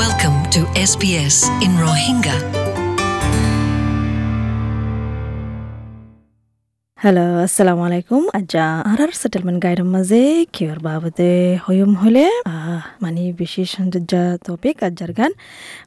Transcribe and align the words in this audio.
Welcome 0.00 0.38
to 0.50 0.60
SBS 0.84 1.36
in 1.60 1.72
Rohingya. 1.78 2.36
Hello 6.98 7.24
আসসালামু 7.44 7.82
আলাইকুম 7.88 8.22
আজ্জা 8.38 8.64
আরার 8.90 9.10
settlement 9.20 9.58
গাইডের 9.64 9.88
মাঝে 9.94 10.22
কিয়র 10.54 10.78
বাবদে 10.80 11.32
হয়ুম 11.64 11.92
হলে 12.02 12.24
আহ, 12.46 12.80
মানে 13.02 13.22
বেশি 13.38 13.62
সৌন্দর্য 13.66 14.12
টপিক 14.46 14.76
আজ্জার 14.84 15.12
গান 15.12 15.32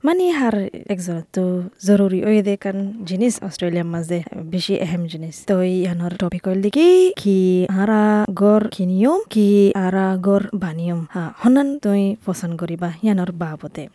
মানে 0.03 0.23
হার 0.31 0.55
একজন 0.89 1.17
তো 1.35 1.43
জরুরি 1.87 2.19
ওই 2.25 2.37
দে 2.41 2.53
কান 2.57 2.77
জিনিস 3.03 3.33
অস্ট্রেলিয়ার 3.43 3.89
মাঝে 3.95 4.19
বেশি 4.53 4.73
এহেম 4.85 5.01
জিনিস 5.07 5.35
তো 5.49 5.55
ইয়ানোর 5.73 6.13
টপিক 6.21 6.43
হল 6.47 6.57
দেখি 6.65 6.89
কি 7.21 7.37
আরা 7.81 8.01
গড় 8.41 8.65
কিনিয়ম 8.75 9.19
কি 9.29 9.47
আরা 9.85 10.05
গড় 10.27 10.45
বানিয়ম 10.55 11.01
হা 11.13 11.23
হনান 11.41 11.67
তুই 11.83 12.01
পছন্দ 12.25 12.53
করিবা 12.61 12.89
ইয়ানোর 13.03 13.31
বাবদে 13.41 13.85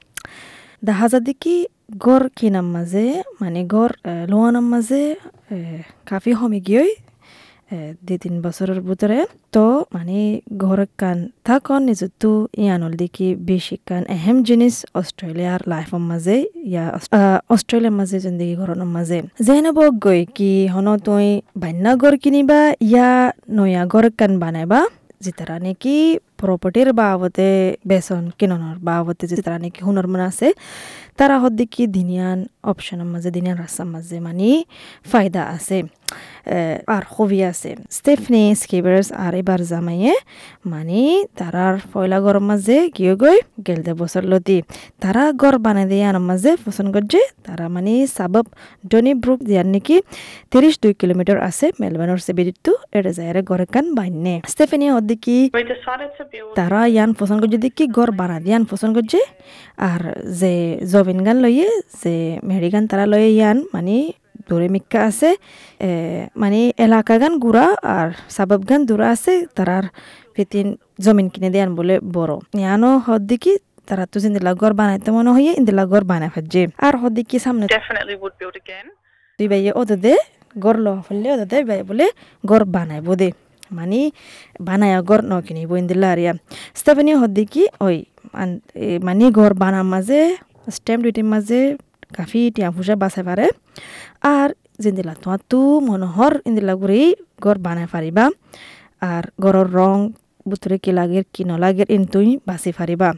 দেখি 0.83 1.57
গড় 1.99 2.27
কিনার 2.37 2.67
মাঝে 2.75 3.05
মানে 3.41 3.61
গড় 3.65 3.95
লোয়ানোর 4.29 4.67
মাঝে 4.73 5.03
কাফি 6.07 6.33
কমে 6.35 6.61
গিয়ে 6.61 6.85
দুই 8.03 8.19
তিন 8.19 8.35
বছরের 8.43 8.81
ভিতরে 8.81 9.19
তো 9.53 9.67
মানে 9.93 10.19
ঘর 10.57 10.81
কান 10.97 11.19
থাকন 11.45 11.81
নিজতো 11.83 12.31
ইয়ানল 12.59 12.93
দেখি 12.97 13.29
বেশি 13.45 13.77
কান 13.87 14.03
এহেম 14.09 14.37
জিনিস 14.43 14.75
অস্ট্রেলিয়ার 14.95 15.61
লাইফৰ 15.67 16.03
মাঝে 16.11 16.37
ইয়া 16.65 16.85
অস্ট্রেলিয়ার 17.51 17.95
মাঝে 17.95 18.17
জিন্দগি 18.21 18.55
ঘৰৰ 18.57 18.81
মাঝে 18.87 19.19
যেনে 19.47 19.71
বক 19.73 19.95
গৈ 20.05 20.21
কি 20.35 20.51
হন 20.67 20.87
তুই 20.99 21.29
বান্যা 21.57 21.93
ঘর 21.95 22.15
কিনিবা 22.17 22.61
ইয়া 22.83 23.09
নয়া 23.49 23.83
ঘর 23.85 24.05
কান 24.11 24.33
বানাইবা 24.39 24.81
যেতারা 25.21 25.57
নাকি 25.59 25.97
প্রপার্টির 26.41 26.89
বাবদে 27.01 27.51
বেসন 27.91 28.25
কিননের 28.39 28.79
বাবদে 28.89 29.25
যেতারা 29.31 29.59
নাকি 29.65 29.81
হুনর 29.87 30.07
মনে 30.13 30.25
আছে 30.31 30.49
তারা 31.19 31.37
হদ্দিকি 31.43 31.83
দিনিয়ান 31.97 32.39
অপশনের 32.71 33.09
মাঝে 33.13 33.31
দিনিয়ান 33.37 33.57
রাস্তার 33.65 33.89
মাঝে 33.95 34.17
মানে 34.27 34.49
ফায়দা 35.11 35.43
আছে। 35.57 35.79
আর 36.95 37.05
খুবই 37.15 37.41
আছে। 37.51 37.71
স্টেফনি 37.99 38.43
স্কিবার্স 38.63 39.09
আর 39.25 39.33
এবার 39.41 39.61
জামাইয়ে 39.71 40.15
মানে 40.73 41.01
তারার 41.39 41.75
পয়লা 41.93 42.19
গরম 42.25 42.45
মাঝে 42.51 42.77
গিয়ে 42.97 43.15
গই 43.23 43.39
গেলদে 43.67 43.93
বছর 44.01 44.23
লতি। 44.33 44.59
তারা 45.03 45.23
গড় 45.43 45.59
বানাই 45.65 45.87
দিয়ে 45.91 46.05
আনার 46.11 46.25
মাঝে 46.31 46.51
পছন্দ 46.65 46.89
করছে 46.95 47.21
তারা 47.47 47.65
মানে 47.75 47.95
সাবব 48.17 48.47
ডনি 48.91 49.13
ব্রুক 49.23 49.41
দিয়ার 49.49 49.69
নাকি 49.75 49.97
তিরিশ 50.51 50.75
দুই 50.83 50.93
কিলোমিটার 51.01 51.39
আছে 51.49 51.67
মেলবানোর 51.81 52.21
সেবিরিতো 52.27 52.73
এটা 52.97 53.11
যায় 53.19 53.43
গড়ে 53.51 53.67
কান 53.75 53.87
বাইনে। 53.97 54.35
স্টেফেনি 54.53 54.87
to 56.19 56.25
build 56.25 56.28
তারা 56.59 56.81
ইয়ান 56.95 57.11
পছন্দ 57.19 57.41
করছে 57.43 57.59
দেখি 57.65 57.85
গড় 57.97 58.13
বানা 58.21 58.37
দিয়ান 58.45 58.63
পছন্দ 58.71 58.93
করছে 58.97 59.21
আর 59.91 60.03
যে 60.41 60.53
জবিন 60.93 61.19
গান 61.27 61.37
লইয়ে 61.45 61.69
যে 62.01 62.15
মেহেরি 62.47 62.69
গান 62.75 62.85
তারা 62.91 63.05
লয়ে 63.13 63.31
ইয়ান 63.39 63.59
মানে 63.75 63.97
দূরে 64.49 64.69
মিক্কা 64.75 65.01
আছে 65.09 65.31
মানে 66.43 66.61
এলাকা 66.85 67.15
গান 67.23 67.33
গুড়া 67.45 67.67
আর 67.97 68.09
সাবাব 68.37 68.61
গান 68.69 68.81
দূরা 68.89 69.07
আছে 69.15 69.35
তারার 69.57 69.85
ফিতিন 70.35 70.67
জমিন 71.05 71.27
কিনে 71.33 71.49
দেয়ান 71.55 71.71
বলে 71.79 71.95
বড়। 72.17 72.35
ইয়ানো 72.61 72.91
হদ 73.07 73.23
দেখি 73.31 73.53
তারা 73.89 74.05
তো 74.13 74.17
জিন্দিলা 74.23 74.53
গড় 74.63 74.75
বানাইতে 74.81 75.11
মনে 75.17 75.31
হইয়ে 75.37 75.53
ইন্দিলা 75.59 75.85
গড় 75.93 76.07
বানাই 76.11 76.31
ফেলছে। 76.35 76.63
আর 76.87 76.95
হদ 77.01 77.13
দেখি 77.19 77.37
সামনে. 77.45 77.65
দুই 79.39 79.47
বাইয়ে 79.53 79.73
ওদে 79.81 79.97
দে 80.05 80.15
গড় 80.65 80.79
লওয়া 80.85 81.01
ফেললে 81.07 81.29
ওদে 81.35 81.47
দে 81.53 81.59
বলে 81.91 82.07
গড় 82.51 82.65
বানাইব 82.75 83.09
দে 83.21 83.29
মানে 83.79 84.01
বানায়া 84.67 84.99
গড় 85.09 85.25
ন 85.31 85.33
কিনিব 85.47 85.71
ইন্দিলা 85.83 86.09
আরিয়া। 86.15 86.33
স্টেফেনি 86.81 87.13
হদ্দি 87.23 87.45
কি 87.53 87.63
ওই 87.87 87.97
মানে 89.07 89.25
গড় 89.39 89.55
বানার 89.63 89.87
মাঝে 89.93 90.21
স্টেম 90.77 90.99
দুইটির 91.05 91.27
মাঝে 91.33 91.61
কাফি, 92.17 92.43
টিয়া 92.55 92.69
ফুসা 92.75 92.95
বাঁচাই 93.03 93.25
পারে। 93.29 93.47
আর 94.35 94.49
জিন্দিলা 94.83 95.13
তোমার 95.23 95.41
তু 95.51 95.61
মনোহর 95.89 96.35
ইন্দিলা 96.49 96.75
গুড়ি 96.81 97.03
গড় 97.45 97.61
বানাই 97.67 97.87
পারিবা। 97.95 98.25
আর 99.11 99.25
গড়ের 99.45 99.69
রং 99.79 99.97
বুতরে 100.49 100.77
কি 100.85 100.91
লাগে, 100.99 101.21
কি 101.35 101.43
নলাগে 101.51 101.85
ইন 101.95 102.03
তুই 102.13 102.29
বাঁচি 102.49 102.71
পারিবা। 102.79 103.09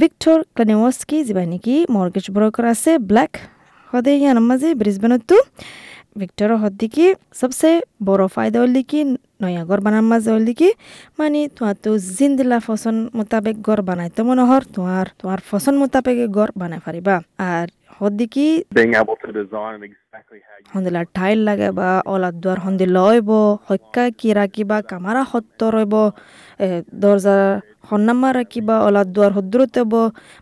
ভিক্টর 0.00 0.38
ক্লানিওস্কি 0.54 1.18
যিবা 1.26 1.42
নেকি 1.52 1.76
মর্গেজ 1.94 2.26
ব্রোকার 2.34 2.64
আছে, 2.74 2.92
ব্ল্যাক। 3.10 3.32
হদে 3.92 4.12
ইয়ার 4.20 4.38
মাঝে 4.48 4.68
ব্রিসবেনতো 4.80 5.36
ভিক্টর 6.20 6.50
হদ্দিকি 6.62 7.06
সবসে 7.40 7.70
বড় 8.08 8.24
ফায়দা 8.34 8.58
হল 8.62 8.76
কি 8.90 9.00
নয়া 9.40 9.62
ঘর 9.64 9.78
বানার 9.80 10.04
মাঝে 10.10 10.30
হল 10.34 10.48
কি 10.52 10.68
মানে 11.18 11.40
তোমার 11.56 11.76
তো 11.84 11.90
জিন্দিলা 12.16 12.58
ফসন 12.66 12.96
মোতাবেক 13.16 13.56
ঘর 13.60 13.78
বানাইতে 13.82 14.20
মনোহর 14.22 14.62
তোমার 14.74 15.06
তোমার 15.20 15.40
ফসন 15.48 15.74
মোতাবেক 15.78 16.18
ঘর 16.30 16.48
বানাই 16.56 16.80
পারিবা 16.86 17.14
আর 17.50 17.66
হদ্দিকি 18.00 18.46
being 18.72 18.94
able 18.94 19.16
to 19.16 19.28
design 19.32 19.72
it 19.76 19.82
exactly 19.90 20.40
how 20.40 20.54
you 20.56 20.66
হন্দিলা 20.72 21.00
টাইল 21.16 21.38
লাগে 21.48 21.68
বা 21.78 21.90
অলাদ 22.06 22.34
দুয়ার 22.42 22.58
হন্দি 22.64 22.86
লইব 22.96 23.28
হত্যা 23.68 24.02
কি 24.18 24.28
রাখিবা 24.32 24.76
কামারা 24.90 25.22
সত্য 25.32 25.60
রইব 25.76 25.94
এ, 26.60 26.66
দরজা 27.02 27.36
সন্নামা 27.88 28.28
রাখিবা 28.32 28.76
অলাদ 28.86 29.08
দুয়ার 29.14 29.32
হদ্রতে 29.36 29.80
হব 29.82 29.94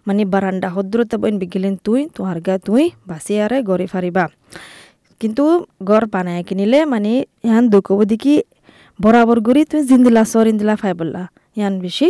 মানে 0.06 0.22
বারান্দা 0.32 0.68
হদ্রতে 0.76 1.14
হব 1.16 1.22
ইন 1.26 1.36
বিগিলিন 1.42 1.74
তুই 1.86 2.00
তোমার 2.16 2.38
গা 2.46 2.54
তুই 2.66 2.84
বাঁচি 3.08 3.32
আরে 3.44 3.58
গড়ি 3.62 3.86
ফারিবা 3.92 4.24
কিন্তু 5.20 5.44
গড় 5.84 6.06
বানায় 6.14 6.42
কিনিলে 6.48 6.78
মানে 6.84 7.12
ইয়ান 7.44 7.64
দুঃখব 7.72 7.98
দেখি 8.12 8.34
বরাবর 9.02 9.38
গড়ি 9.46 9.62
তুই 9.70 9.80
জিন্দিলা 9.90 10.22
সর 10.24 10.46
ইন্দিলা 10.46 10.74
ফাই 10.76 10.92
বললা 11.00 11.22
ইয়ান 11.56 11.74
বেশি 11.80 12.08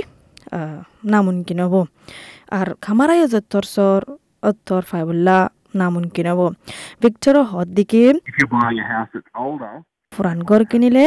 আহ, 0.51 0.79
নামুনকিন 1.05 1.61
হব 1.65 1.75
আর 2.53 2.69
খামারাই 2.81 3.21
যত্তর 3.33 3.65
সর 3.75 4.01
অত্তর 4.43 4.83
ফাই 4.83 5.03
বললা 5.09 5.37
নামুনকিন 5.75 6.27
হব 6.31 6.41
ভিক্টর 7.03 7.35
হদ 7.51 7.69
দিকে 7.77 8.03
পুরান 10.13 10.39
ঘর 10.49 10.61
কিনিলে 10.71 11.07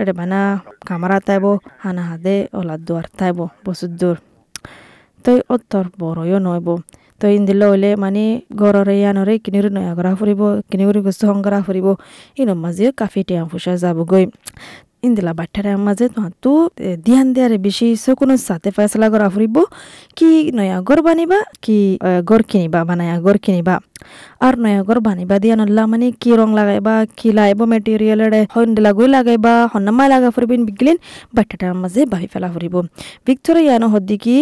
এটা 0.00 0.12
বানা 0.12 0.40
কামারা 0.88 1.18
তাইব 1.28 1.44
হানা 1.82 2.02
হাদে 2.08 2.36
ওলা 2.58 2.74
দুয়ার 2.86 3.06
তাইব 3.18 3.38
বসুর 3.64 3.92
দূর 4.00 4.16
তই 5.24 5.38
অত্তর 5.54 5.84
বড়ইও 6.00 6.38
নইব। 6.46 6.68
তই 7.20 7.32
ইন্দিল 7.38 7.60
হইলে 7.70 7.90
মানে 8.02 8.24
গড়রে 8.60 8.94
ইয়ানরে 9.00 9.34
কিনির 9.44 9.66
নয়া 9.76 9.92
করা 9.98 10.12
ফুরিব 10.18 10.40
কিনিগুৰি 10.70 11.00
বস্তু 11.06 11.24
সংগ্ৰহ 11.30 11.60
ফুৰিব 11.66 11.86
ইনৰ 12.40 12.58
মাজে 12.64 12.86
কাফি 13.00 13.20
টেয়া 13.28 13.42
ফুচা 13.50 13.72
যাবগৈ। 13.82 14.24
ইন্দিলা 15.06 15.32
বাচ্চারা 15.40 15.72
মাঝে 15.86 16.06
তো 16.44 16.52
ধ্যান 17.06 17.26
দেয়ারে 17.34 17.56
বেশি 17.66 17.86
কোনো 18.20 18.34
সাথে 18.48 18.68
ফেসলা 18.76 19.06
করা 19.12 19.26
ফুরিব। 19.34 19.56
কি 20.18 20.28
নয়া 20.58 20.78
ঘর 20.88 20.98
বানিবা, 21.06 21.38
কি 21.64 21.78
ঘর 22.28 22.40
কিনিবা 22.50 22.80
বানায়া 22.88 23.16
ঘর 23.24 23.36
কিনিবা। 23.44 23.74
আর 24.46 24.54
নয়া 24.64 24.80
ঘর 24.88 24.98
বানিবা 25.08 25.36
দিয়া 25.42 25.54
নল্লা 25.60 25.82
মানে 25.92 26.08
কি 26.22 26.30
রং 26.40 26.48
লাগাইবা, 26.58 26.94
কি 27.18 27.28
লাইব 27.38 27.60
মেটেরিয়াল 27.72 28.20
হন্দিলা 28.54 28.90
গই 28.98 29.08
লাগাইবা 29.16 29.52
হন্নামা 29.72 30.04
লাগা 30.12 30.28
ফুরিবিন 30.34 30.60
বিগলিন 30.68 30.96
বাচ্চাটার 31.36 31.72
মাঝে 31.82 32.00
বাহি 32.12 32.26
ফেলা 32.32 32.48
ফুরিব 32.54 32.74
ভিক্টোরিয়া 33.26 33.64
ইয়ানো 33.66 33.86
হদ্দি 33.94 34.16
কি? 34.24 34.36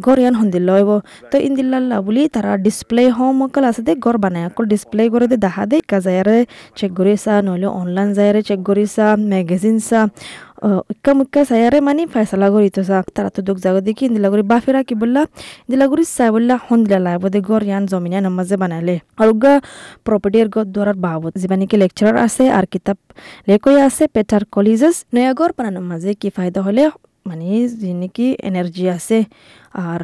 গরিয়ান 0.00 0.34
হন্দিল 0.34 0.62
লইব 0.64 0.90
তো 1.32 1.36
ইন্দিল্লা 1.38 1.78
বুলি 2.00 2.22
তারা 2.28 2.50
ডিসপ্লে 2.66 3.02
হোম 3.10 3.36
অকল 3.42 3.64
আছে 3.70 3.82
দে 3.82 3.92
গড় 3.96 4.18
বানায় 4.18 4.44
অকল 4.46 4.64
ডিসপ্লে 4.64 5.02
করে 5.14 5.26
দে 5.32 5.36
ইক্কা 10.92 11.12
মুক্কা 11.18 11.40
চায়ারে 11.50 11.78
মানে 11.80 12.02
ফেসলা 12.14 12.48
করি 12.54 12.68
তো 12.76 12.80
চা 12.88 12.96
তারা 13.16 13.30
তো 13.36 13.40
দুঃখ 13.46 13.58
জাগো 13.64 13.80
দেখি 13.88 14.02
ইন্দিলা 14.08 14.28
করে 14.32 14.44
বাফেরা 14.52 14.80
কি 14.88 14.94
বললা 15.02 15.22
ইন্দিলা 15.64 15.86
করে 15.90 16.04
চাই 16.16 16.30
বললা 16.34 16.54
হন্দিলা 16.66 16.98
লাইব 16.98 17.24
দে 17.34 17.40
গর 17.48 17.62
ইয়ান 17.68 17.84
জমিনে 17.90 18.30
মাঝে 18.38 18.56
বানাইলে 18.62 18.94
আর 19.18 19.30
গা 19.42 19.54
প্রপার্টির 20.06 20.48
গড় 20.54 20.68
দ্বারার 20.74 20.98
বাবদ 21.04 21.32
যিবা 21.40 21.56
কি 21.62 21.76
লেকচারার 21.82 22.16
আছে 22.26 22.44
আর 22.58 22.64
কিতাব 22.72 22.98
লেকই 23.48 23.78
আছে 23.88 24.04
পেটার 24.14 24.42
কলেজেস 24.54 24.96
নয়াগর 25.14 25.50
পানা 25.56 25.70
নমাজে 25.76 26.10
কি 26.20 26.28
ফায়দা 26.36 26.60
হলে 26.66 26.82
মানে 27.26 27.46
যে 27.80 27.90
নাকি 27.94 28.26
এনার্জি 28.48 28.84
আছে 28.96 29.18
আর 29.76 30.00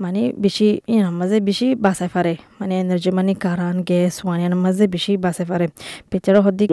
মানে 0.00 0.32
বেশি 0.36 0.80
ইয়ার 0.88 1.10
মাঝে 1.10 1.40
বেশি 1.40 1.74
বাঁচাই 1.74 2.08
পারে 2.14 2.36
মানে 2.60 2.80
এনার্জি 2.80 3.10
মানে 3.10 3.34
কারান 3.34 3.82
গ্যাস 3.82 4.24
ওয়ানিয়ার 4.24 4.54
মাঝে 4.54 4.86
বেশি 4.86 5.16
বাঁচাই 5.16 5.46
পারে 5.46 5.68
পেচারও 6.10 6.40
are 6.42 6.66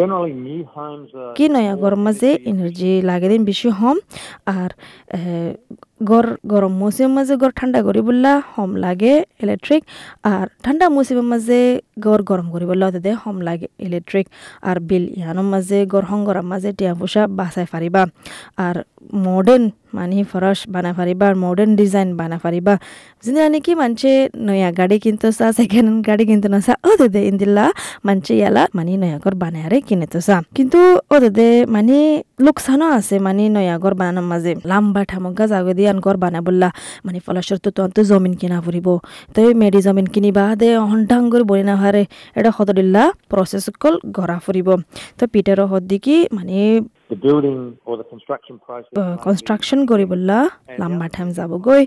কি 1.35 1.49
নয়া 1.49 1.75
গরম 1.75 2.01
মাঝে 2.03 2.39
এনার্জি 2.45 3.01
লাগে 3.01 3.29
দিন 3.29 3.45
বেশি 3.45 3.69
হম। 3.69 3.97
আর 4.45 4.69
গর 6.03 6.37
গরম 6.47 6.71
মৌসুমের 6.71 7.15
মাঝে 7.15 7.37
গড় 7.37 7.51
ঠান্ডা 7.55 7.83
করি 7.83 8.01
বললা 8.01 8.41
হম 8.57 8.75
লাগে 8.75 9.23
ইলেকট্রিক 9.43 9.83
আর 10.23 10.47
ঠান্ডা 10.63 10.89
মৌসুমের 10.89 11.23
মাঝে 11.23 11.81
গড় 11.99 12.23
গরম 12.23 12.51
করি 12.51 12.65
বললা 12.65 12.91
তাতে 12.91 13.11
হম 13.13 13.41
লাগে 13.41 13.67
ইলেকট্রিক 13.79 14.27
আর 14.61 14.79
বিল 14.79 15.09
ইয়ানোর 15.09 15.43
মাঝে 15.43 15.85
গড় 15.85 16.05
হংগরার 16.05 16.43
মাঝে 16.43 16.73
টিয়া 16.73 16.93
পোষা 16.93 17.27
বাঁচাই 17.27 17.65
পারিবা 17.71 18.07
আর 18.57 18.83
মডার্ন 19.13 19.69
মানে 19.93 20.23
ফরাস 20.23 20.67
বানাই 20.69 20.93
পারিবা 20.93 21.27
আর 21.27 21.35
মডার্ন 21.35 21.75
ডিজাইন 21.75 22.17
বানাই 22.43 22.63
পারিবা 22.63 22.73
জিনিস 23.23 23.43
নাকি 23.53 23.71
মানছে 23.75 24.11
নয়া 24.47 24.69
গাড়ি 24.71 24.97
কিন্তু 24.99 25.27
চা 25.31 25.47
সেকেন্ড 25.51 25.87
হ্যান্ড 25.87 26.05
গাড়ি 26.07 26.23
কিন্তু 26.25 26.47
না 26.49 26.59
চা 26.59 26.73
ও 26.87 26.91
দে 27.07 27.21
ইন্দিল্লা 27.31 27.65
মানছে 28.05 28.33
ইয়ালা 28.39 28.63
মানে 28.75 28.91
নয়া 28.97 29.17
ঘর 29.23 29.33
বানায়ারে 29.35 29.77
চা 30.27 30.37
কিন্তু 30.57 30.79
ও 31.09 31.15
দে 31.29 31.49
মানে 31.67 31.97
লোকসানও 32.45 32.87
আছে 32.97 33.15
মানে 33.19 33.43
নয়া 33.49 33.75
ঘর 33.77 33.93
বানানোর 33.99 34.25
মাঝে 34.31 34.51
লাম্বা 34.65 35.01
ঠামকা 35.03 35.45
জাগো 35.47 35.73
দিয়ে 35.73 35.89
আন 35.89 35.97
ঘর 35.99 36.15
বানা 36.17 36.39
বললা 36.41 36.69
মানে 37.05 37.19
ফলাশর 37.25 37.57
তো 37.95 38.01
জমিন 38.03 38.33
কিনা 38.33 38.57
ফুরিব 38.65 38.87
তো 39.35 39.41
মেডি 39.61 39.79
জমিন 39.81 40.07
কিনিবা 40.13 40.43
দে 40.55 40.67
হন্টাং 40.91 41.21
করে 41.31 41.43
বলি 41.43 41.63
না 41.63 41.75
হারে 41.81 42.03
এটা 42.35 42.49
সতদিল্লা 42.57 43.03
প্রসেস 43.29 43.65
কল 43.81 43.95
গড়া 44.17 44.37
ফুরিব 44.45 44.69
তো 45.17 45.23
পিটারও 45.33 45.65
হদ 45.71 45.83
দিকি 45.91 46.15
মানে 46.31 46.57
কনষ্ট্ৰাকশ্যন 49.23 49.79
কৰিবলা 49.91 50.37
লাম্বা 50.81 51.07
টাইম 51.15 51.27
যাবগৈ 51.37 51.81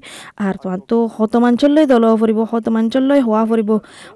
আৰু 0.47 0.57
তোমাৰতো 0.63 0.97
শতমাঞ্চললৈ 1.17 1.85
দল 1.93 2.05
ফুৰিব 2.21 2.39
শতমাঞ্চললৈ 2.53 3.21
হোৱা 3.27 3.43
ফুৰিব 3.51 3.71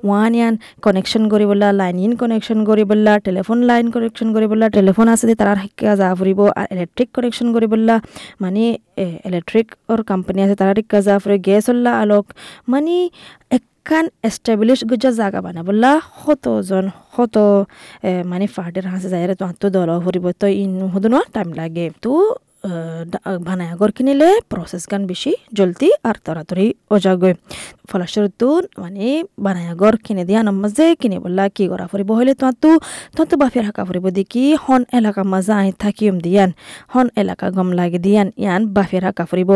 ওৱান 0.08 0.32
ইয়ান 0.38 0.54
কানেকশ্যন 0.84 1.22
কৰিবলা 1.32 1.68
লাইন 1.80 1.96
ইন 2.04 2.12
কানেকশ্যন 2.20 2.58
কৰিবলা 2.70 3.12
টেলিফোন 3.26 3.58
লাইন 3.70 3.86
কানেকশ্যন 3.94 4.28
কৰিবলা 4.36 4.66
টেলিফোন 4.76 5.06
আছে 5.12 5.24
যে 5.30 5.34
তাৰ 5.40 5.48
শিকা 5.62 5.92
যা 6.00 6.08
ফুৰিব 6.18 6.40
আৰু 6.60 6.66
ইলেক্ট্ৰিক 6.74 7.08
কানেকশ্যন 7.16 7.48
কৰিবলা। 7.56 7.94
মানে 8.42 8.64
ইলেক্ট্ৰিকৰ 9.28 9.98
কোম্পানী 10.10 10.38
আছে 10.44 10.56
তাৰ 10.60 10.70
শিকা 10.78 10.98
যা 11.06 11.14
ফুৰিব 11.22 11.40
গেছ 11.48 11.66
ওলা 11.72 11.92
আলোক। 12.02 12.24
মানে 12.72 12.96
একখান 13.80 14.06
এস্টাবলিশ 14.22 14.80
গুজা 14.90 15.10
জাগা 15.18 15.40
বানাবলা 15.46 15.92
শতজন 16.16 16.86
শত 17.14 17.36
হত 17.36 17.36
মানে 18.30 18.46
ফাৰ্টিৰ 18.56 18.86
হাসে 18.92 19.08
যায় 19.12 19.24
তো 19.40 19.44
আত্ম 19.50 19.64
দল 19.76 19.90
ফুৰিব 20.04 20.26
তো 20.40 20.46
ইন 20.62 20.72
সদনো 20.92 21.18
টাইম 21.34 21.48
লাগে 21.58 21.86
তো 22.02 22.12
বানায় 23.46 23.70
আগর 23.74 23.90
কিনিলে 23.96 24.28
প্রসেস 24.50 24.84
গান 24.90 25.02
বেশি 25.06 25.32
জলদি 25.58 25.88
আর 26.08 26.16
তাড়াতাড়ি 26.24 26.66
ওজাগৈ 26.90 27.32
ফলাস্বরূপ 27.90 28.42
মানে 28.78 29.06
বানায় 29.44 29.68
আগর 29.72 29.94
কিনে 30.04 30.24
দিয়া 30.24 30.40
নামাজে 30.42 30.86
কিনে 31.00 31.18
বললা 31.24 31.44
কি 31.56 31.64
করা 31.68 31.84
ফুরিব 31.90 32.10
হইলে 32.18 32.32
তোমারতো 32.34 32.70
তোমারতো 33.14 33.34
বাফের 33.42 33.64
হাঁকা 33.68 33.82
ফুরিব 33.84 34.06
দেখি 34.18 34.44
হন 34.64 34.82
এলাকা 34.98 35.22
মাজা 35.32 35.54
আই 35.62 35.70
থাকিম 35.82 36.14
দিয়ান। 36.20 36.50
হন 36.94 37.06
এলাকা 37.22 37.46
গম 37.56 37.68
লাগে 37.72 37.98
দিয়ান 38.06 38.28
ইয়ান 38.42 38.62
বাফের 38.76 39.02
হাঁকা 39.04 39.24
ফুরিব 39.30 39.50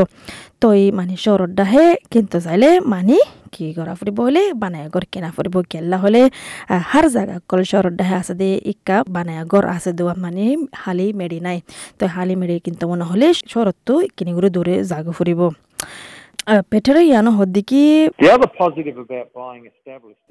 তই 0.63 0.81
মানে 0.99 1.15
শহরত 1.25 1.51
ডাহে 1.59 1.87
কিন্তু 2.13 2.37
চাইলে 2.41 2.71
মানে 2.93 3.17
কি 3.55 3.65
করা 3.79 3.95
ফুরিব 3.99 4.19
হলে 4.27 4.43
বানায় 4.63 4.85
আগর 4.89 5.05
কিনা 5.13 5.29
ফুরিব 5.37 5.57
কেল্লা 5.73 5.97
হলে 6.05 6.23
আহ, 6.69 6.83
হার 6.91 7.07
জায়গা 7.15 7.37
কল 7.51 7.61
শহরত 7.71 7.95
ডাহে 8.01 8.15
আছে 8.21 8.35
দে 8.41 8.49
ইকা 8.73 8.97
বানায় 9.15 9.39
আগর 9.43 9.65
আছে 9.77 9.91
দোয়া 9.99 10.15
মানে 10.25 10.45
হালি 10.83 11.07
মেডি 11.13 11.39
নাই। 11.47 11.59
তো 11.99 12.05
হালি 12.15 12.35
মেডি 12.41 12.57
কিন্তু 12.67 12.85
মনে 12.91 13.05
হলে 13.11 13.27
শহরতো 13.53 13.95
কিনিগুলো 14.17 14.49
দূরে 14.57 14.75
জাগো 14.91 15.13
ফুরিব 15.19 15.41
পেটেৰে 16.70 17.02
ইয়ানো 17.11 17.31
হদ্দিকি 17.38 17.82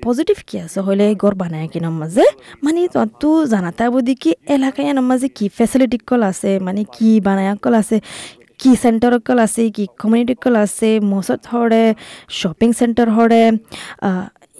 পজিটিভ 0.06 0.38
কি 0.50 0.56
আছে? 0.66 0.80
হলে 0.88 1.06
গড় 1.24 1.36
বানায় 1.42 1.68
কি 1.74 1.80
মাঝে 2.02 2.26
মানে 2.64 2.80
তো 3.22 3.30
জানাতা 3.54 3.84
কি 4.24 4.32
এলাকায় 4.56 4.92
মাঝে 5.10 5.28
কি 5.38 5.46
ফেসিলিটি 5.58 5.98
কল 6.10 6.22
আছে? 6.32 6.52
মানে 6.66 6.82
কি 6.96 7.10
বানায় 7.28 7.50
কল 7.64 7.74
আছে? 7.82 7.98
কি 8.62 8.72
সেন্টার 8.84 9.12
কল 9.28 9.40
আছে? 9.46 9.62
কি 9.76 9.84
কমিউনিটি 10.02 10.36
কল 10.44 10.56
আছে? 10.66 10.90
মসত 11.14 11.42
হরে 11.52 11.84
শপিং 12.40 12.70
সেন্টার 12.80 13.08
হরে 13.16 13.44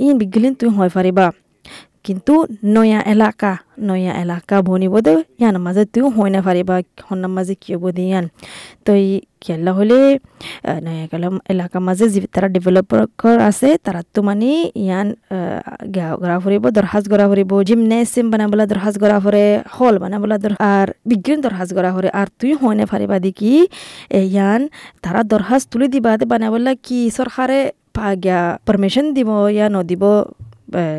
ইন 0.06 0.14
বিগলিন 0.22 0.54
তুমি 0.60 0.72
হয় 0.78 0.92
পারিবা 0.98 1.26
কিন্তু 2.06 2.34
নয়া 2.76 3.00
এলাকা 3.14 3.52
নয়া 3.80 4.12
এলাকা 4.24 4.56
বনিব 4.62 4.96
দে 5.00 5.14
ইয়ান 5.40 5.56
মাঝে 5.58 5.84
তুই 5.86 6.04
হয় 6.16 6.32
না 6.36 6.40
পারিবা 6.42 6.76
হন্নার 7.08 7.32
মাঝে 7.38 7.54
কি 7.56 7.70
হব 7.76 7.86
দিয়ান 7.92 8.26
তো 8.86 8.92
এই 8.94 9.08
কেলা 9.42 9.72
হলে 9.72 10.00
নয়া 10.84 11.06
গেলা 11.12 11.28
এলাকা 11.50 11.78
মাঝে 11.80 12.06
যে 12.10 12.20
তারা 12.28 12.48
ডেভেলপার 12.48 13.00
আছে, 13.40 13.70
তারা 13.86 14.02
তো 14.14 14.20
মানে 14.22 14.52
ইয়ান 14.76 15.08
গড়া 16.22 16.38
ফুরিব 16.40 16.64
দরহাজ 16.70 17.04
গড়া 17.10 17.26
ফুরিব 17.30 17.52
জিমনেসিয়াম 17.62 18.28
বানাবলা 18.32 18.64
দরহাজ 18.66 18.96
গড়া 18.98 19.18
ফুরে 19.20 19.46
হল 19.78 19.96
বানাবলা 19.98 20.36
দর 20.38 20.54
আর 20.74 20.88
বিজ্ঞান 21.06 21.40
দরহাজ 21.42 21.70
গড়া 21.74 21.92
ফুরে 21.96 22.10
আর 22.14 22.28
তুই 22.40 22.52
হয় 22.54 22.76
না 22.80 22.86
পারিবা 22.92 23.18
দেখি 23.20 23.54
ইয়ান 24.28 24.62
তারা 25.02 25.22
দরহাজ 25.24 25.62
তুলি 25.72 25.88
দিবা 25.88 26.12
বানাবলা 26.26 26.72
কি 26.86 27.00
সরকারে 27.10 27.60
পারমিশন 28.68 29.06
দিব 29.14 29.30
ইয়া 29.48 29.68
নদিব 29.70 30.04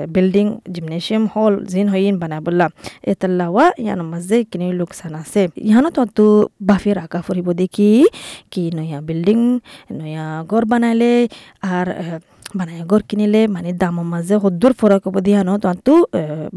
বিল্ডিং 0.08 0.58
জিমনেশিয়াম 0.72 1.26
হল 1.34 1.64
জিন 1.64 1.88
হইন 1.88 2.18
বানাবলা 2.18 2.68
এতাল্লাওয়া 3.02 3.70
ইয়ান 3.78 4.00
মাঝে 4.02 4.44
কিনি 4.44 4.72
লোকসান 4.72 5.14
আছে 5.14 5.48
yano 5.66 5.88
তো 6.14 6.48
বাফি 6.62 6.92
রাখা 6.92 7.20
ফুরিব 7.20 7.52
দেখি 7.52 8.04
কি 8.50 8.70
নয়া 8.74 9.00
বিল্ডিং 9.00 9.58
নয়া 9.92 10.44
ঘর 10.44 10.64
বানাইলে 10.64 11.28
আর 11.62 11.90
আহ, 11.90 12.18
বানাই 12.58 12.78
ঘর 12.90 13.02
কিনিলে 13.08 13.40
মানে 13.54 13.70
দামৰ 13.82 14.06
মাজে 14.12 14.34
সদ্দুৰ 14.42 14.72
ফৰক 14.80 15.02
হ'ব 15.06 15.16
দিয়ানো 15.26 15.54
তহঁতো 15.62 15.92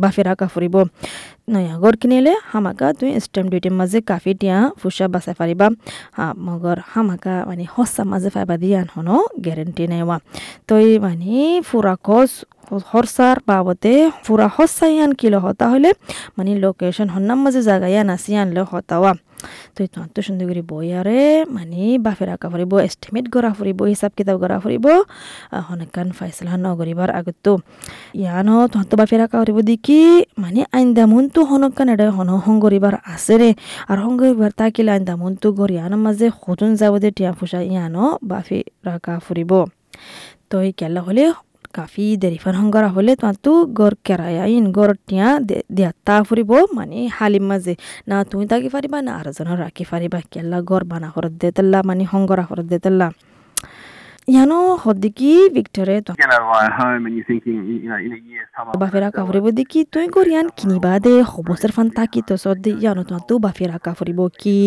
বাফি 0.02 0.22
ৰাখা 0.28 0.48
ফুৰিব 0.54 0.76
নয়া 1.54 1.76
ঘৰ 1.82 1.94
কিনিলে 2.02 2.34
হামাকা 2.52 2.88
তুই 3.00 3.10
ষ্টেম্প 3.26 3.48
ডিউটিৰ 3.52 3.74
মাজে 3.80 4.00
কাফি 4.10 4.32
তিয়া 4.42 4.58
ফুচা 4.80 5.06
বাচাই 5.14 5.36
পাৰিবা। 5.42 5.68
মগৰ 6.48 6.78
হামাকা 6.92 7.36
মানে 7.50 7.66
সঁচা 7.74 8.04
মাজে 8.12 8.30
ফাইবা 8.36 8.56
দিয়ান 8.64 8.88
হনো 8.94 9.16
গেৰেণ্টি 9.46 9.84
নাইৱা 9.92 10.18
তই 10.70 10.86
মানে 11.06 11.36
ফুৰা 11.68 11.96
খৰচ 12.08 12.32
খরচার 12.90 13.36
বাবদে 13.48 13.96
পুরা 14.26 14.48
হসাইয়ান 14.56 15.12
কিলো 15.20 15.40
হতা 15.46 15.66
হলে 15.72 15.90
মানে 16.38 16.52
লোকেশন 16.64 17.08
হন্নার 17.14 17.40
মাঝে 17.44 17.62
জায়গা 17.70 17.88
ইয়ান 17.94 18.08
আসি 18.16 18.32
আনলে 18.42 18.62
হতাওয়া 18.72 19.12
তো 19.76 19.80
এই 19.86 19.90
তন্ত 19.96 20.16
সুন্দর 20.20 20.46
করে 20.50 20.64
বই 20.72 20.88
আরে 21.00 21.22
মানে 21.48 21.82
বাফের 22.06 22.30
আঁকা 22.30 22.48
ফুরিব 22.52 22.74
এস্টিমেট 22.80 23.26
গড়া 23.34 23.52
ফুরিব 23.58 23.80
হিসাব 23.92 24.12
কিতাব 24.18 24.36
গড়া 24.44 24.58
ফুরিব 24.60 24.86
হনকান 25.68 26.08
ফাইসলা 26.18 26.54
নগরিবার 26.66 27.10
আগত 27.20 27.46
ইয়ান 28.16 28.48
তন্ত 28.74 28.92
বাফের 29.00 29.22
আঁকা 29.26 29.38
ফুরিব 29.42 29.58
দেখি 29.72 30.02
মানে 30.38 30.62
আইন্দা 30.72 31.04
মনটো 31.08 31.40
হনকান 31.50 31.88
এটা 31.90 32.06
হন 32.18 32.30
হংগরিবার 32.46 32.96
আছে 33.14 33.36
রে 33.42 33.50
আর 33.88 33.98
হংগরিবার 34.06 34.52
তাকিলে 34.60 34.92
আইন্দা 34.92 35.14
মনটো 35.16 35.48
গড়িয়ানোর 35.60 36.02
মাঝে 36.06 36.28
সদন 36.38 36.72
যাব 36.80 36.94
দে 36.98 37.10
টিয়া 37.18 37.32
ফুসা 37.38 37.60
ইয়ানো 37.64 38.04
বাফি 38.30 38.60
রাখা 38.88 39.14
ফুরিব 39.20 39.52
তো 40.50 40.56
এই 40.62 40.72
কেলা 40.72 41.02
হলে 41.02 41.24
কাফি 41.78 42.06
দেরিফান 42.18 42.56
হংগরা 42.60 42.90
হলে 42.90 43.14
তো 43.44 43.54
গর 43.78 43.94
কেরায়া 44.06 44.44
ইন 44.48 44.66
গর 44.72 44.92
টিয়া 45.08 45.28
দিয়া 45.70 45.92
তা 46.08 46.16
ফুরিব 46.24 46.52
মানে 46.78 47.00
হালিম 47.18 47.46
মাঝে 47.50 47.74
না 48.08 48.16
তুমি 48.30 48.46
তাকি 48.48 48.68
ফারিবা 48.70 49.00
না 49.02 49.12
আর 49.20 49.28
জনের 49.38 49.58
রাখি 49.60 49.84
ফারিবা 49.84 50.20
কেলা 50.32 50.60
গর 50.62 50.84
বানা 50.84 51.08
হরত 51.16 51.34
দে 51.42 51.50
তেল্লা 51.56 51.80
মানে 51.84 52.04
হংগরা 52.12 52.44
হরত 52.50 52.68
দে 52.72 52.78
তেল্লা 52.80 53.08
হদ্দিকি 54.84 55.32
ভিক্টরে 55.56 55.96
বাফেরা. 58.74 59.10
কাফরিব 59.10 59.46
দেখি 59.52 59.80
তুই 59.94 60.06
গরিয়ান 60.08 60.48
কিনিবা 60.58 60.94
দে 61.00 61.14
হবসের 61.32 61.72
ফান 61.72 61.88
তাকি 61.90 62.20
তো 62.28 62.34
সদ্দি 62.38 62.72
ইয়ানো 62.74 63.04
তো 63.04 63.16
তু 63.28 63.34
বাফেরা 63.40 63.78
কাফরিব 63.78 64.20
কি 64.42 64.58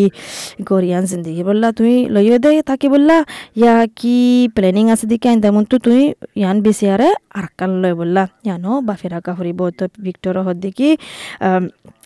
গরিয়ান 0.70 1.02
জিন্দগি 1.10 1.42
বললা 1.42 1.68
তুই 1.72 1.94
লইও 2.14 2.36
দে 2.38 2.50
বললা 2.88 3.16
ইয়া 3.56 3.74
কি 3.96 4.16
প্ল্যানিং 4.56 4.84
আছে 4.94 5.06
দিকে 5.06 5.26
আইন 5.30 5.38
তেমন 5.44 5.64
তো 5.70 5.76
তুই 5.78 6.00
ইয়ান 6.40 6.56
বেশি 6.60 6.84
আরে 6.94 7.08
আর 7.38 7.46
কান 7.58 7.70
লয় 7.82 7.94
বললা 7.94 8.22
ইয়ানো 8.46 8.72
বাফেরা 8.88 9.18
কাফরিব 9.26 9.60
তো 9.78 9.84
ভিক্টর 10.04 10.34
হদ 10.46 10.56
দেখি 10.64 10.88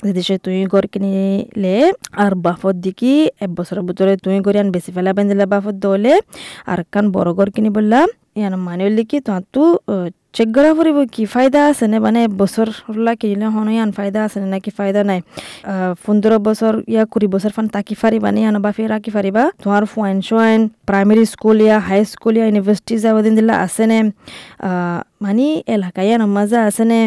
দেশে 0.09 0.37
তুই 0.39 0.57
গড় 0.67 0.87
কিনিলে 0.93 1.77
আর 2.17 2.33
বাফত 2.45 2.77
দেখি 2.87 3.15
এক 3.41 3.51
বছরের 3.59 3.85
ভিতরে 3.89 4.13
তুই 4.17 4.35
গরিয়ান 4.47 4.69
বেশি 4.71 4.91
ফেলা 4.97 5.11
বেঁধেলে 5.17 5.47
বাফত 5.53 5.77
দলে 5.83 6.15
আর 6.67 6.81
কান 6.93 7.05
বড় 7.13 7.31
গড় 7.45 7.53
কিনি 7.57 7.71
বললা 7.77 8.01
ইয়ান 8.39 8.55
মানে 8.67 8.85
লিখি 8.99 9.19
তো 9.55 9.63
চেক 10.37 10.49
করা 10.55 10.71
ফুরিব 10.77 10.99
কি 11.15 11.23
ফায়দা 11.35 11.61
আছে 11.71 11.87
নে? 11.93 11.99
মানে 12.07 12.21
বছর 12.41 12.67
হলা 12.87 13.13
কিনিলে 13.21 13.47
হন 13.55 13.69
ইয়ান 13.77 13.91
ফায়দা 13.99 14.21
আছে 14.27 14.39
নে 14.43 14.47
নাকি 14.55 14.71
ফায়দা 14.79 15.01
নাই? 15.11 15.21
পনেরো 16.05 16.37
বছর 16.49 16.73
ইয়া 16.95 17.03
কুড়ি 17.13 17.27
বছর 17.35 17.51
ফান 17.57 17.67
তাকি 17.75 17.95
ফারিবা 18.01 18.29
নি 18.35 18.41
ইয়ান 18.45 18.57
বাফে 18.65 18.83
রাখি 18.95 19.11
ফারিবা 19.17 19.43
তোমার 19.63 19.83
ফাইন 19.95 20.17
সোয়াইন 20.29 20.61
প্রাইমারি 20.89 21.25
স্কুল 21.35 21.59
ইয়া 21.67 21.77
হাই 21.89 22.01
স্কুল 22.13 22.35
ইয়া 22.39 22.47
ইউনিভার্সিটি 22.49 22.95
যাব 23.05 23.17
দিন 23.25 23.35
দিলা 23.39 23.55
আছে 23.65 23.85
নে? 23.91 23.99
মানে 25.25 25.47
এলাকায় 25.75 26.07
ইয়ান 26.09 26.23
মাজা 26.37 26.59
আছে 26.69 26.85
নে? 26.91 27.01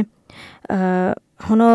হনো 1.47 1.69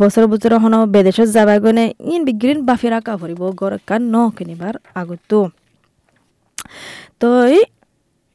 বছর 0.00 0.24
বছর 0.32 0.52
হনো 0.64 0.78
বেদেশত 0.94 1.28
যাবা 1.36 1.54
গনে 1.64 1.84
ইন 2.12 2.20
বিগ্রিন 2.28 2.58
বাফে 2.68 2.88
রাখা 2.94 3.12
ফুরিব 3.20 3.42
গর 3.60 3.72
কান 3.88 4.02
ন 4.14 4.16
কিনিবার 4.36 4.74
আগতো 5.00 5.38
তই 7.20 7.56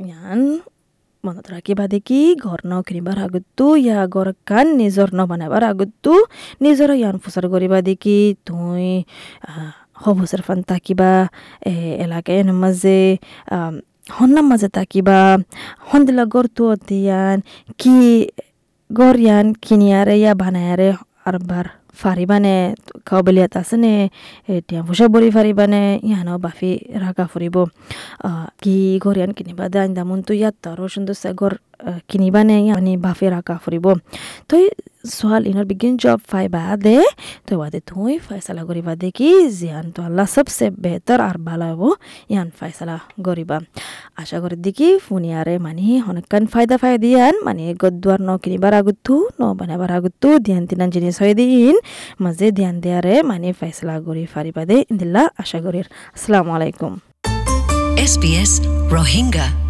ইয়ান, 0.05 0.41
মনত 1.23 1.45
ৰাখিবা 1.55 1.85
দেখি 1.93 2.21
ন 2.71 2.73
কিনিবাৰ 2.87 3.17
আগতো 3.25 3.65
ইয়া 3.85 3.99
ঘৰ 4.13 4.27
কান 4.49 4.67
নিজৰ 4.81 5.09
ন 5.17 5.19
বনাবাৰ 5.29 5.63
আগতো 5.71 6.13
নিজৰ 6.63 6.89
ইয়ান 7.01 7.15
ফুচাৰ 7.23 7.45
কৰিবা 7.53 7.79
দেখি 7.89 8.19
তুই 8.47 8.85
হবছৰ 10.03 10.41
ফান 10.47 10.59
তাকিবা 10.69 11.11
এলাকায় 12.05 12.41
মাজে 12.63 12.99
হন্নাৰ 14.17 14.45
মাজে 14.51 14.69
তাকিবা, 14.77 15.19
সন্দিলা 15.89 16.23
গড়টো 16.33 16.65
ইয়ান, 17.03 17.37
কি 17.79 17.95
গড় 18.89 19.17
ইয়ান 19.25 19.45
কিনিয়াৰে, 19.65 20.13
ইয়া 20.21 20.33
বানায়াৰে 20.41 20.89
আৰবাৰ 21.27 21.65
ফাৰিবানে 22.01 22.55
পৰীক্ষাও 22.87 23.21
বেলিয়াত 23.27 23.53
আছে 23.61 23.75
নে 23.83 23.93
এতিয়া 24.57 24.81
পইচা 24.87 25.05
বৰি 25.15 25.29
ফাৰিবানে 25.35 25.81
ইহানো 26.09 26.33
বাফি 26.45 26.71
ৰাখা 27.03 27.25
ফুৰিব। 27.31 27.55
কি 28.63 28.75
ঘৰ 29.03 29.15
ইয়ান 29.19 29.31
কিনিবা 29.37 29.65
দে 29.71 29.77
আইন্দা 29.83 30.03
মনটো 30.09 30.33
ইয়াত 30.41 30.55
আৰু 30.71 30.83
সুন্দৰ 30.93 31.15
ঘৰ 31.41 31.53
কিনিবা 32.09 32.41
নে 32.43 32.57
ইয়ানি 32.59 32.93
বাফি 33.05 33.25
ৰাখা 33.33 33.55
ফুৰিব 33.63 33.85
তই 34.49 34.63
সোয়াল 35.09 35.43
ইনর 35.49 35.65
বিগিন 35.69 35.93
জব 36.03 36.19
ফাই 36.31 36.45
বাদে 36.55 36.97
তো 37.47 37.53
বাদে 37.61 37.79
তুই 37.89 38.13
ফয়সালা 38.25 38.63
করিবা 38.69 38.93
দেখি 39.03 39.29
জিয়ান 39.57 39.85
তো 39.95 39.99
আল্লাহ 40.07 40.25
সবসে 40.35 40.67
বেহতর 40.83 41.19
আর 41.29 41.37
ভালো 41.47 41.65
হব 41.71 41.81
ইয়ান 42.33 42.47
ফয়সালা 42.59 42.95
করিবা 43.27 43.57
আশা 44.21 44.37
করি 44.43 44.55
দেখি 44.65 44.89
ফুনিয়ারে 45.05 45.55
মানে 45.65 45.85
অনেকক্ষণ 46.09 46.43
ফায়দা 46.53 46.75
ফাই 46.81 46.93
দিয়ান 47.03 47.33
মানে 47.47 47.63
গদ্দুয়ার 47.81 48.19
ন 48.27 48.29
কিনিবার 48.43 48.73
আগুতু 48.79 49.15
ন 49.39 49.41
বানাবার 49.59 49.91
আগুতু 49.97 50.29
ধ্যান 50.47 50.63
তিনান 50.69 50.89
জিনিস 50.95 51.15
হয়ে 51.21 51.33
দিন 51.39 51.75
মাঝে 52.23 52.47
ধ্যান 52.59 52.75
দেয়ারে 52.83 53.15
মানে 53.31 53.49
ফয়সালা 53.59 53.95
করি 54.07 54.23
ফারিবা 54.33 54.63
দে 54.69 54.77
ইন্দিল্লা 54.91 55.23
আশা 55.43 55.59
করি 55.65 55.79
আসসালামু 56.15 56.51
আলাইকুম 56.57 56.93
SBS 57.99 58.51
Rohingya. 58.89 59.66